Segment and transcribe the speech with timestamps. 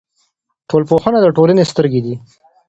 [0.69, 2.15] ټولنپوهنه د ټولنې سترګې دي.